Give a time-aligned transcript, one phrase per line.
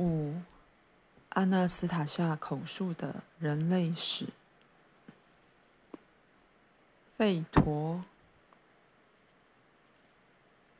[0.00, 0.32] 五、
[1.28, 4.28] 阿纳斯塔夏口述的人类史。
[7.18, 8.02] 吠陀。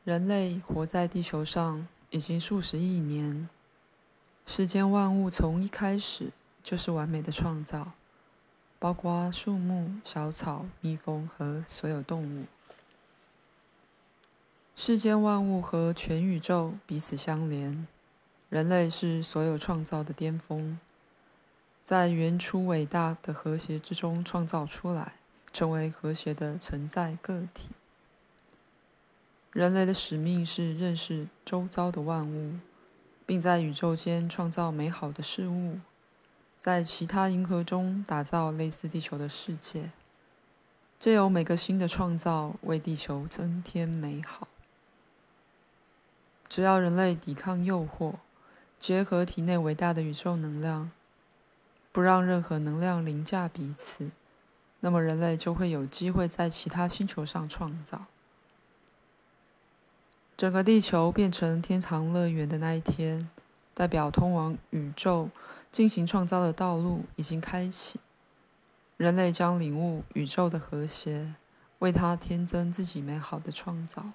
[0.03, 3.47] 人类活在地球上已经数十亿年，
[4.47, 6.31] 世间万物从一开始
[6.63, 7.91] 就是完美的创造，
[8.79, 12.45] 包括树木、小草、蜜蜂和所有动物。
[14.75, 17.85] 世间万物和全宇宙彼此相连，
[18.51, 20.77] 人类是所有创造的巅峰，
[21.81, 25.13] 在原初伟大的和谐之中创造出来，
[25.53, 27.69] 成为和谐的存在个体。
[29.53, 32.59] 人类的使命是认识周遭的万物，
[33.25, 35.79] 并在宇宙间创造美好的事物，
[36.57, 39.91] 在其他银河中打造类似地球的世界，
[40.99, 44.49] 借由每个新的创造为地球增添美好。
[46.49, 48.15] 只要人类抵抗诱惑，
[48.81, 50.89] 结合体内伟大的宇宙能量，
[51.91, 54.09] 不让任何能量凌驾彼此，
[54.79, 58.05] 那么人类就会有机会在其他星球上创造。
[60.35, 63.29] 整个地球变成天堂乐园的那一天，
[63.75, 65.29] 代表通往宇宙
[65.71, 67.99] 进行创造的道路已经开启。
[68.97, 71.35] 人类将领悟宇宙的和谐，
[71.77, 74.07] 为它添增自己美好的创造。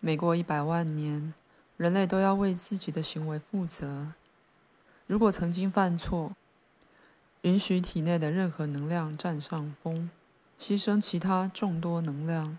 [0.00, 1.34] 每过一百万年，
[1.76, 4.12] 人类都要为自己的行为负责。
[5.06, 6.34] 如果曾经犯错，
[7.42, 10.10] 允许体内的任何能量占上风，
[10.58, 12.58] 牺牲其他众多能量。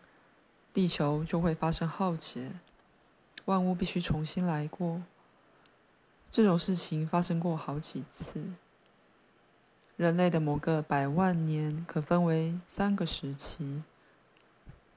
[0.73, 2.51] 地球就会发生浩劫，
[3.45, 5.01] 万物必须重新来过。
[6.29, 8.45] 这种事情发生过好几次。
[9.95, 13.81] 人类的某个百万年可分为三个时期：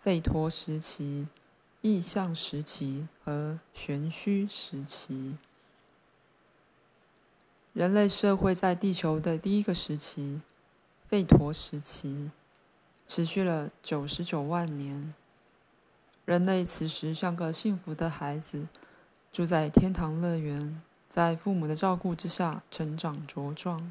[0.05, 1.27] 吠陀时期、
[1.83, 5.39] 意象时期和玄虚时期。
[7.73, 10.43] 人类社会在地球的第一个时期——
[11.09, 12.31] 吠陀时期，
[13.09, 15.15] 持续了九十九万年。
[16.27, 18.67] 人类此时像个幸福的孩子，
[19.33, 23.91] 住在天堂乐园，在父母的照顾之下成长茁壮。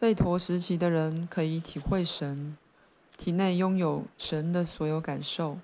[0.00, 2.56] 吠陀时期的人可以体会神，
[3.18, 5.58] 体内拥有神的所有感受，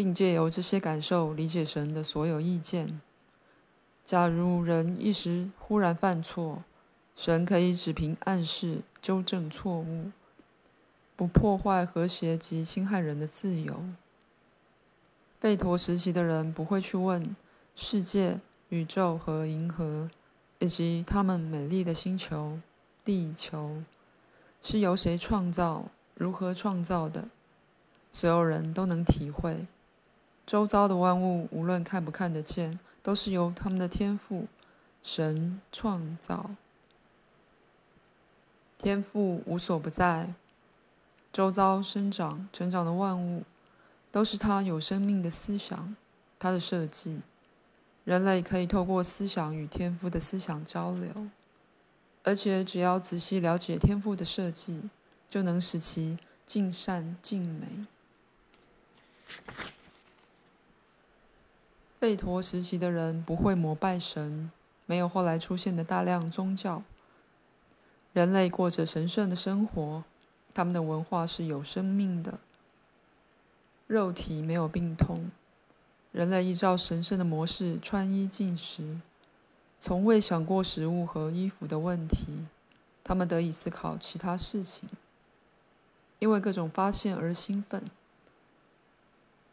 [0.00, 3.02] 并借由这些感受理解神的所有意见。
[4.02, 6.64] 假如人一时忽然犯错，
[7.14, 10.10] 神可以只凭暗示纠正错误，
[11.16, 13.84] 不破坏和谐及侵害人的自由。
[15.38, 17.36] 吠陀时期的人不会去问
[17.76, 18.40] 世界、
[18.70, 20.08] 宇宙和银河，
[20.60, 22.58] 以及他们美丽的星球——
[23.04, 23.82] 地球，
[24.62, 25.84] 是由谁创造、
[26.14, 27.28] 如何创造的。
[28.10, 29.66] 所有人都能体会，
[30.50, 34.48] 周遭的万物无论看不看得见，都是由他们的天赋
[35.00, 36.50] 神创造。
[38.76, 40.34] 天赋无所不在，
[41.32, 43.44] 周遭生长、成长的万物。
[44.10, 45.94] 都是他有生命的思想，
[46.36, 47.20] 他的设计。
[48.02, 51.28] 人类可以透过思想与天赋的思想交流，
[52.24, 54.90] 而且只要仔细了解天赋的设计，
[55.28, 57.86] 就能使其尽善尽美。
[62.00, 64.50] 吠陀时期的人不会膜拜神，
[64.86, 66.82] 没有后来出现的大量宗教。
[68.14, 70.02] 人类过着神圣的生活，
[70.54, 72.38] 他们的文化是有生命的。
[73.86, 75.30] 肉体没有病痛，
[76.10, 78.98] 人类依照神圣的模式穿衣进食，
[79.78, 82.46] 从未想过食物和衣服的问题。
[83.04, 84.88] 他们得以思考其他事情，
[86.18, 87.90] 因为各种发现而兴奋。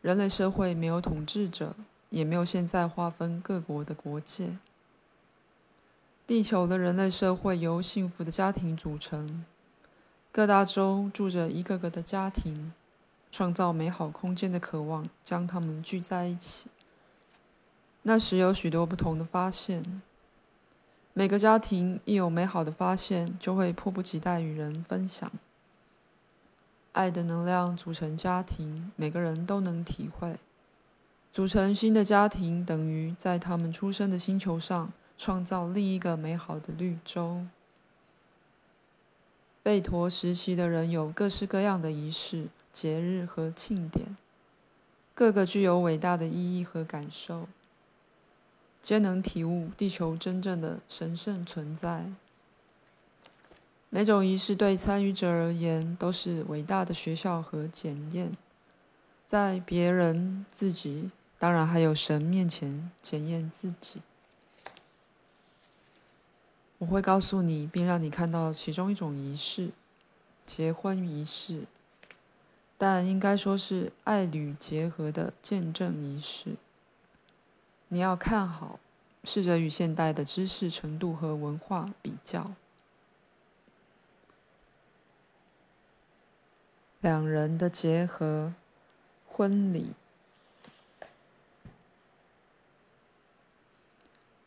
[0.02, 1.76] 人类社会没有统治者，
[2.10, 4.58] 也没有现在划分各国的国界。
[6.26, 9.46] 地球的人类社会由幸福的家庭组成，
[10.32, 12.74] 各大洲住着一个个的家庭。
[13.30, 16.70] 创造美好空间的渴望将他们聚在一起。
[18.04, 20.02] 那时有许多不同的发现。
[21.14, 25.30] 每个家庭一有美好的发现，就会迫不及待与人分享。
[26.94, 30.40] 爱的能量组成家庭，每个人都能体会。
[31.38, 37.46] 组成新的家庭，等于在他们出生的星球上创造另一个美好的绿洲。
[39.62, 42.48] 贝陀时期的人有各式各样的仪式。
[42.74, 44.18] 节日和庆典，
[45.14, 47.48] 各个具有伟大的意义和感受，
[48.82, 52.08] 皆能体悟地球真正的神圣存在。
[53.92, 58.36] 每种仪式对参与者而言都是伟大的学校和检验，
[59.28, 64.02] 在别人、自己，当然还有神面前检验自己。
[66.80, 69.72] 我会告诉你，并让你看到其中一种仪式——
[70.46, 71.66] 结婚仪式，
[72.78, 76.56] 但应该说是爱侣结合的见证仪式。
[77.88, 78.80] 你要看好，
[79.24, 82.52] 试着与现代的知识程度和文化比较。
[87.02, 88.54] 两人的结合，
[89.28, 89.94] 婚礼。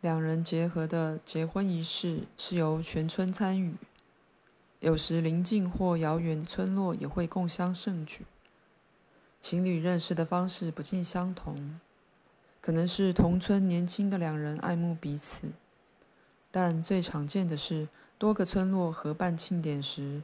[0.01, 3.75] 两人结合的结婚仪式是由全村参与，
[4.79, 8.25] 有时邻近或遥远的村落也会共襄盛举。
[9.43, 11.79] 情侣认识的方式不尽相同，
[12.63, 15.51] 可能是同村年轻的两人爱慕彼此，
[16.51, 17.87] 但最常见的是
[18.17, 20.23] 多个村落合办庆典时，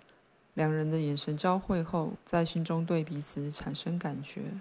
[0.55, 4.61] 两人的眼神交汇后，在心中对彼此产生感觉。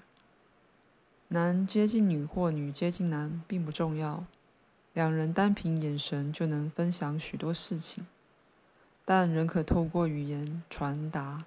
[1.29, 4.25] 男接近女或女接近男并不重要。
[4.95, 8.07] 两人单凭眼神就能分享许多事情，
[9.03, 11.43] 但仍可透过语言传达。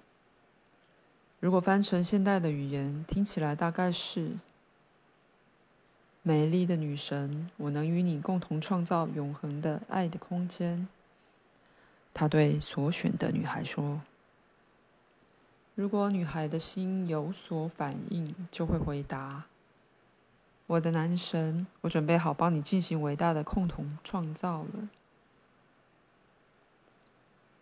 [1.39, 4.33] 如果翻成现代的语言，听起来大概是
[6.21, 10.87] ：“美丽的女神，我能与你共同创造永恒的爱的空间。”
[12.13, 14.01] 他对所选的女孩说。
[15.73, 19.45] 如果女孩的心有所反应，就会回答。
[20.69, 24.89] 我的男神，我准备好帮你进行伟大的共同创造了。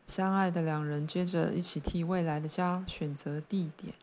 [0.05, 3.93] 相爱的两人接着一起替未来的家选择地点。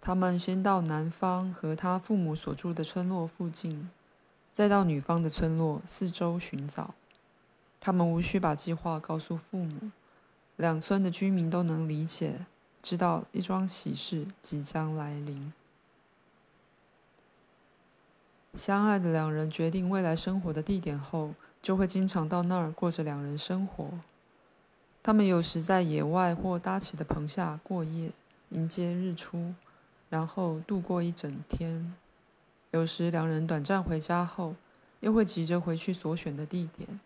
[0.00, 3.88] 他们先到男方和他父母所住的村落附近，
[4.50, 6.96] 再到女方的村落四周寻找。
[7.78, 9.92] 他们无需把计划告诉父母，
[10.56, 12.46] 两村的居民都能理解。
[12.82, 15.52] 知道一桩喜事即将来临。
[18.54, 23.88] 相爱的两人决定未来生活的地点后，就会经常到那儿过着两人生活。
[25.02, 28.10] 他们有时在野外或搭起的棚下过夜，
[28.50, 29.54] 迎接日出，
[30.10, 31.94] 然后度过一整天。
[32.72, 34.54] 有时两人短暂回家后，
[35.00, 37.00] 又会急着回去所选的地点，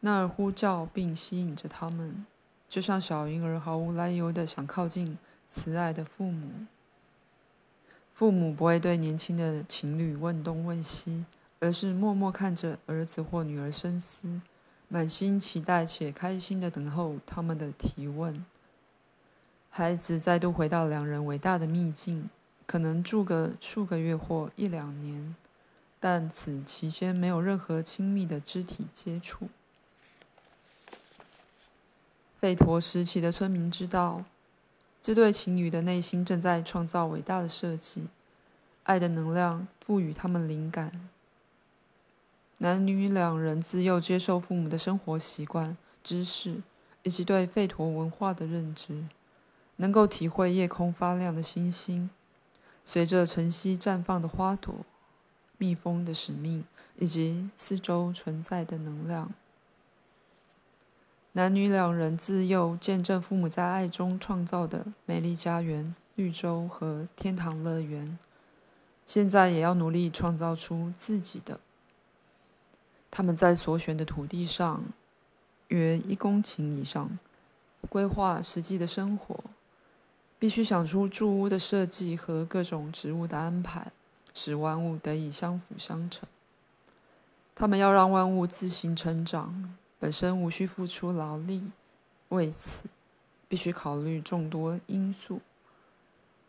[0.00, 2.26] 那儿呼叫并吸引着他们。
[2.68, 6.50] 就像小婴儿毫无来由的想靠近慈爱的父母，
[8.12, 11.24] 父母不会对年轻的情侣问东问西，
[11.60, 14.40] 而是默默看着儿子或女儿深思，
[14.88, 18.44] 满心期待且开心的等候他们的提问。
[19.70, 22.28] 孩子再度回到两人伟大的秘境，
[22.66, 25.36] 可能住个数个月或一两年，
[26.00, 29.48] 但此期间没有任何亲密的肢体接触。
[32.46, 34.22] 吠陀时期的村民知道，
[35.02, 38.06] 这对情侣的内心正在创造伟大的设计，
[38.84, 41.08] 爱的能量赋予他们灵感。
[42.58, 46.62] 男女两人自幼接受父母的生活习惯、知识
[47.02, 49.02] 以及对吠陀文化的认知，
[49.74, 52.08] 能够体会夜空发亮的星星，
[52.84, 54.72] 随着晨曦绽放的花朵、
[55.58, 56.64] 蜜蜂的使命
[56.96, 59.32] 以及四周存在的能量。
[61.36, 68.18] 男女两人自幼见证父母在爱中创造的美丽家园、绿洲和天堂乐园，
[69.04, 71.60] 现在也要努力创造出自己的。
[73.10, 74.82] 他们在所选的土地上，
[75.68, 77.18] 约一公顷以上，
[77.90, 79.38] 规划实际的生活，
[80.38, 83.92] 必须想出住屋的设计和各种植物的安排，
[84.32, 86.26] 使万物得以相辅相成。
[87.54, 89.76] 他们要让万物自行成长。
[90.06, 91.64] 本身无需付出劳力，
[92.28, 92.84] 为此
[93.48, 95.40] 必须考虑众多因素，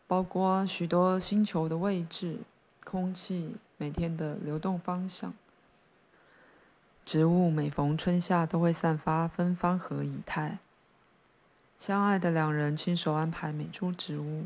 [0.05, 2.37] 包括许多星球的位置、
[2.85, 5.33] 空气每天的流动方向。
[7.03, 10.59] 植物每逢春夏都会散发芬芳和仪态。
[11.79, 14.43] 相爱的两人亲手安排每株植物，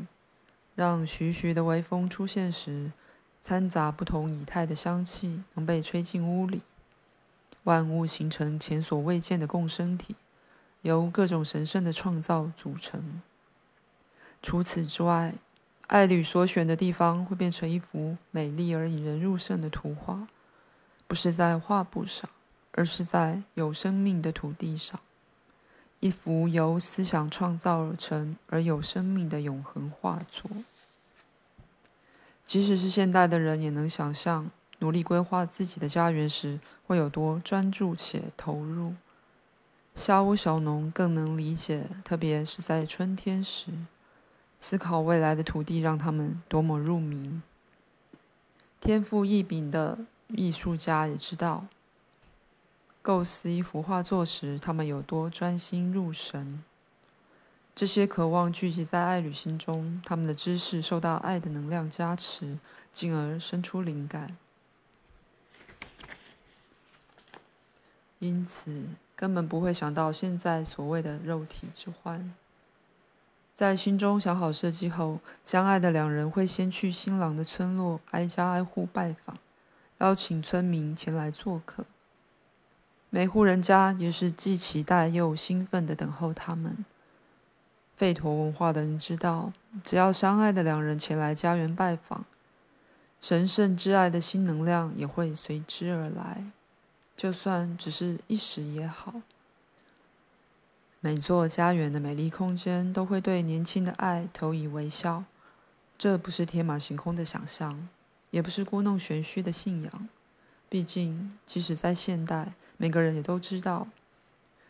[0.74, 2.90] 让徐徐的微风出现时，
[3.42, 6.62] 掺杂不同仪态的香气能被吹进屋里。
[7.64, 10.16] 万物形成前所未见的共生体，
[10.80, 13.22] 由各种神圣的创造组成。
[14.42, 15.34] 除此之外，
[15.86, 20.26] 爱侣所选的地方会变成一幅美丽而引人入胜的图画，
[21.06, 22.28] 不是在画布上，
[22.72, 24.98] 而是在有生命的土地上，
[26.00, 30.50] 一幅由思想创造而成而有生命的永恒画作。
[32.44, 34.50] 即使是现代的人，也能想象。
[34.82, 36.58] 努力规划自己的家园时，
[36.88, 38.94] 会有多专注且投入。
[39.94, 43.70] 下屋小农更能理解，特别是在春天时，
[44.58, 47.40] 思考未来的土地让他们多么入迷。
[48.80, 49.96] 天赋异禀的
[50.26, 51.66] 艺术家也知道，
[53.02, 56.64] 构思一幅画作时，他们有多专心入神。
[57.72, 62.58] 这些渴望聚集在爱旅心中，他们的知识受到爱的能量加持，
[62.92, 64.36] 进而生出灵感。
[68.22, 68.70] 因此，
[69.16, 72.32] 根本不会想到现在所谓的肉体之欢。
[73.52, 79.36] 在心中想好设计后，相爱的两人会先去新郎的村落，挨家挨户拜访，
[79.98, 81.84] 邀请村民前来做客。
[83.10, 86.84] 每户人家也是既期待又兴奋地等候他们。
[87.98, 89.52] 吠陀文化的人知道，
[89.82, 92.24] 只要相爱的两人前来家园拜访，
[93.20, 96.44] 神圣之爱的新能量也会随之而来，
[97.16, 99.14] 就算只是一时也好。
[101.00, 105.24] 每座家园的美丽空间都会对年轻的爱投以微笑，
[105.98, 107.88] 这不是天马行空的想象，
[108.30, 110.08] 也不是故弄玄虚的信仰。
[110.68, 113.88] 毕竟，即使在现代，每个人也都知道，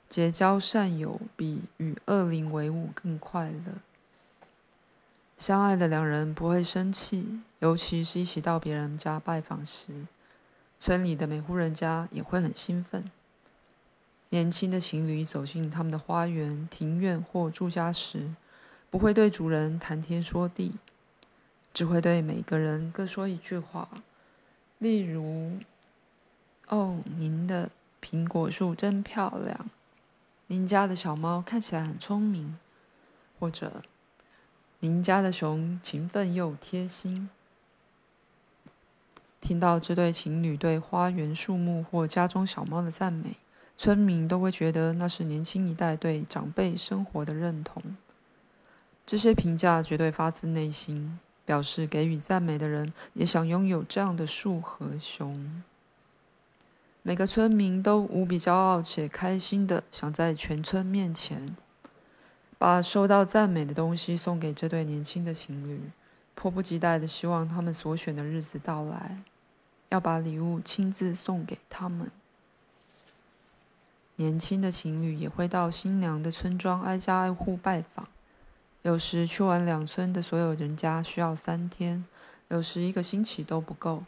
[0.09, 3.75] 结交善友比与恶灵为伍更快乐。
[5.37, 10.07] 相爱的两人不会生气，尤其是一起到别人家拜访时，
[10.85, 13.09] 村里的每户人家也会很兴奋。
[14.31, 18.35] 年轻的情侣走进他们的花园、庭院或住家时，
[18.91, 20.75] 不会对主人谈天说地，
[21.73, 23.89] 只会对每个人各说一句话，
[24.79, 25.53] 例如
[26.67, 27.71] ：“哦，您的
[28.03, 29.71] 苹果树真漂亮，
[30.49, 32.59] 您家的小猫看起来很聪明，
[33.39, 33.85] 或者
[34.81, 37.31] 您家的熊勤奋又贴心。”
[39.43, 43.37] 听到这对情侣对花园、树木或家中小猫的赞美。
[43.77, 47.83] 村民都会觉得那是年轻一代对长辈生活的认同。
[49.05, 55.63] 这些评价绝对发自内心，表示给予赞美的人也想拥有这样的树和熊。
[57.03, 61.57] 每个村民都无比骄傲且开心地想在全村面前，
[62.59, 65.81] 把收到赞美的东西送给这对年轻的情侣，
[66.37, 69.19] 迫不及待地希望他们所选的日子到来，
[69.93, 72.11] 要把礼物亲自送给他们。
[74.17, 78.09] 年轻的情侣也会到新娘的村庄挨家挨户拜访，
[78.81, 82.07] 有时去完两村的所有人家需要三天，
[82.49, 84.05] 有时一个星期都不够。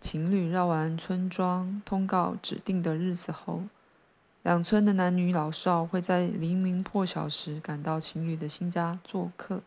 [0.00, 3.62] 情侣绕完村庄，通告指定的日子后，
[4.42, 9.62] 两村的男女老少会在黎明破晓时赶到情侣的新家做客。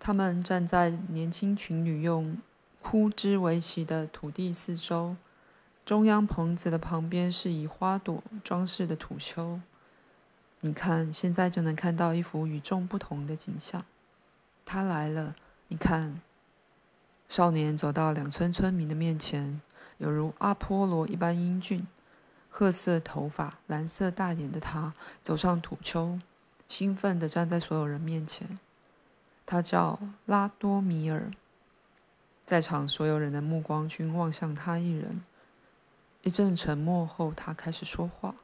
[0.00, 2.38] 他们站在年轻情侣用
[2.82, 5.16] 枯枝围起的土地四周。
[5.84, 9.60] 中央棚子的旁边是以花朵装饰的土丘。
[10.60, 13.84] 你看，现在就能看到一幅与众不同的景象。
[14.64, 15.34] 他来了，
[15.68, 16.20] 你看。
[17.28, 19.60] 少年走到两村村民的面前，
[19.98, 21.86] 犹如阿波罗一般英俊，
[22.50, 26.18] 褐色头发、蓝色大眼的他走上土丘，
[26.66, 28.58] 兴奋地站在所有人面前。
[29.46, 31.30] 他叫拉多米尔。
[32.50, 35.22] 在场所有人的目光均望向他一人。
[36.22, 38.34] 一阵沉默后，他开始说话。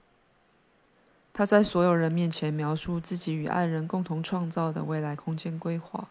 [1.33, 6.09] 他在所有人面前描述自己与爱人共同创造的未来空间规划。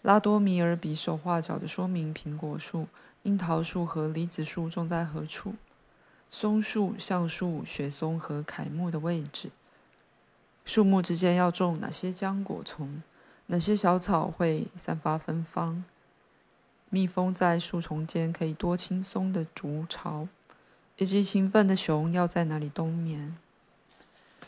[0.00, 2.86] 拉多米尔比手画脚地说明苹果树、
[3.24, 5.52] 樱桃树和梨子树种在何处，
[6.30, 9.50] 松树、橡树、雪松和槟木的位置，
[10.64, 13.02] 树木之间要种哪些浆果丛，
[13.48, 15.84] 哪些小草会散发芬芳，
[16.90, 20.28] 蜜蜂在树丛间可以多轻松的筑巢。
[20.96, 23.34] 以及勤奋的熊要在哪里冬眠？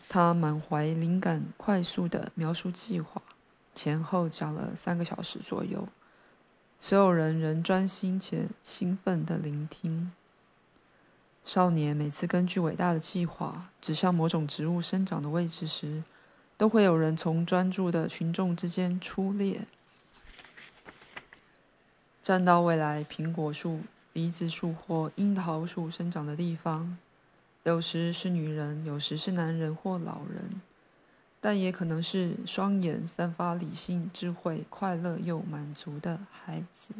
[0.07, 3.23] 他满怀灵感，快速地描述计划，
[3.75, 5.89] 前后讲了三个小时左右。
[6.79, 10.13] 所有人仍专心且兴奋地聆听。
[11.43, 16.05] 少年每次根据伟大的计划指向某种植物生长的位置时，
[16.59, 19.67] 都会有人从专注的群众之间出列，
[22.23, 23.81] 站到未来苹果树。
[24.14, 26.99] 梨子树或樱桃树生长的地方，
[27.62, 30.61] 有时是女人，有时是男人或老人，
[31.41, 36.93] 但也可能是双眼散发理性、智慧、快乐又满足的孩子。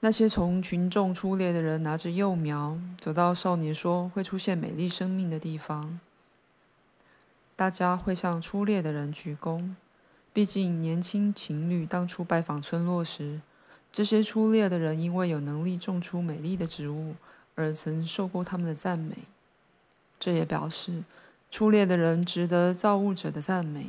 [0.00, 6.00] 那些从群众出列的人拿着幼苗，走到少年说会出现美丽生命的地方。
[7.54, 9.76] 大家会向出列的人鞠躬，
[10.32, 13.40] 毕竟年轻情侣当初拜访村落时。
[13.90, 17.14] 这些出猎的人因为有能力种出美丽的植物，
[17.54, 19.16] 而曾受过他们的赞美。
[20.20, 21.02] 这也表示，
[21.50, 23.86] 出猎的人值得造物者的赞美，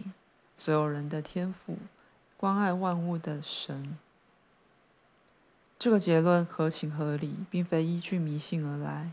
[0.56, 1.78] 所有人的天赋，
[2.38, 3.98] 关爱万物的神。
[5.78, 9.12] 这个结论合情合理，并非依据迷信而来。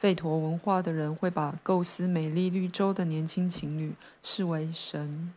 [0.00, 5.32] 吠陀文化的人会把构思美丽绿洲的年轻情侣视为神，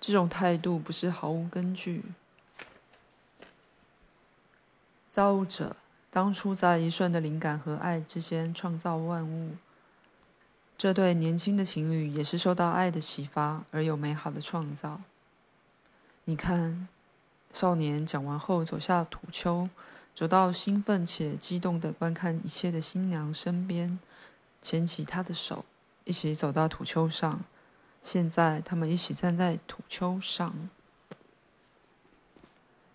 [0.00, 2.04] 这种态度不是毫无根据。
[5.08, 5.76] 造物者
[6.10, 9.56] 当初在一瞬的灵感和爱之间创造万物，
[10.76, 15.00] 这对年轻的情侣也是受到爱的启发而有美好的创造。
[16.24, 16.88] 你看，
[17.52, 19.68] 少年讲完后走下土丘。
[20.14, 23.98] 走到兴奋且激动地观看一切的新娘身边，
[24.62, 25.62] 牵起她的手，
[26.04, 27.40] 一起走到土丘上。
[28.02, 30.68] 现在，他们一起站在土丘上。